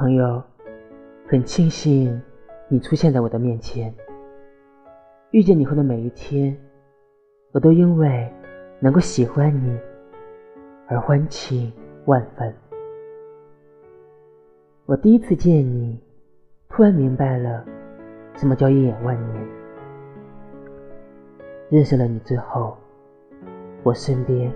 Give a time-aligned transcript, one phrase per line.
[0.00, 0.42] 朋友，
[1.28, 2.18] 很庆幸
[2.68, 3.94] 你出现在我的面前。
[5.30, 6.56] 遇见你后的每一天，
[7.52, 8.26] 我都因为
[8.78, 9.78] 能够喜欢你
[10.88, 11.70] 而欢庆
[12.06, 12.50] 万分。
[14.86, 16.00] 我第一次见你，
[16.70, 17.62] 突然明白了
[18.36, 19.48] 什么叫一眼万年。
[21.68, 22.74] 认识了你之后，
[23.82, 24.50] 我身边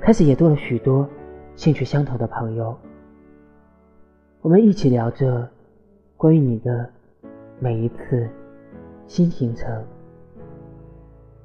[0.00, 1.08] 开始也多了许多
[1.56, 2.78] 兴趣相投的朋友。
[4.42, 5.46] 我们一起聊着
[6.16, 6.88] 关于你的
[7.58, 8.26] 每一次
[9.06, 9.84] 新行程，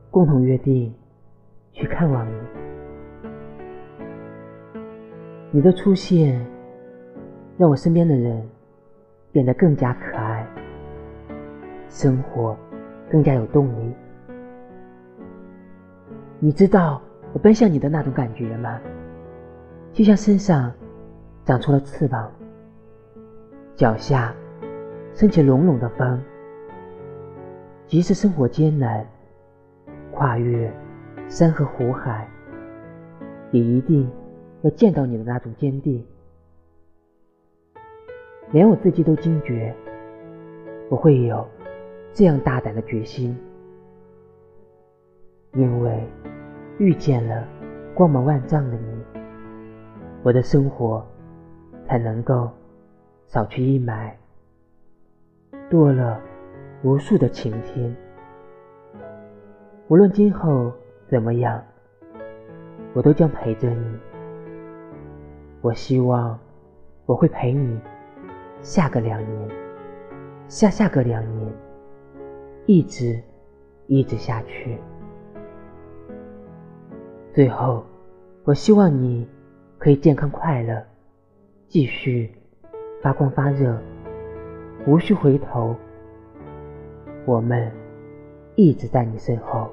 [0.10, 0.94] 共同约定
[1.74, 2.34] 去看望你。
[5.52, 6.40] 你的出现
[7.58, 8.42] 让我身边的人
[9.30, 10.48] 变得更加可爱，
[11.90, 12.58] 生活
[13.12, 13.94] 更加有动力。
[16.40, 17.02] 你知道
[17.34, 18.80] 我奔向你的那种感觉吗？
[19.91, 20.72] 就像身上
[21.44, 22.32] 长出了翅膀。
[23.76, 24.34] 脚下
[25.14, 26.18] 升起隆隆的风，
[27.88, 29.05] 即使生活艰难，
[30.13, 30.72] 跨越
[31.27, 32.26] 山河湖海，
[33.52, 34.10] 也一定
[34.62, 36.02] 要见到你的那种坚定。
[38.52, 39.76] 连我自己都惊觉，
[40.90, 41.46] 我会有
[42.14, 43.38] 这样大胆的决心，
[45.52, 46.02] 因为
[46.77, 47.46] 遇见了
[47.94, 49.20] 光芒万丈的你，
[50.24, 51.05] 我的生活
[51.86, 52.49] 才能够。
[53.26, 54.12] 扫去阴霾，
[55.70, 56.21] 多了
[56.84, 57.93] 无数的晴天。
[59.87, 60.71] 无论今后
[61.07, 61.62] 怎么样，
[62.93, 63.99] 我都将陪着你。
[65.62, 66.40] 我希望
[67.06, 67.79] 我会陪你
[68.62, 69.50] 下个两年，
[70.47, 71.53] 下下个两年，
[72.68, 73.22] 一直
[73.88, 74.78] 一直下去。
[77.34, 77.84] 最后，
[78.44, 79.28] 我希望你
[79.78, 80.81] 可以健康快乐，
[81.68, 82.31] 继续。
[83.06, 83.78] 发光发热，
[84.88, 85.75] 无需回头，
[87.24, 87.72] 我们
[88.56, 89.70] 一直在你身后。